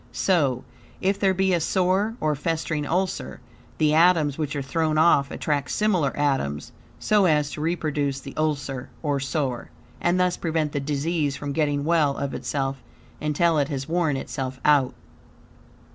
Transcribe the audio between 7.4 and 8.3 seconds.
to reproduce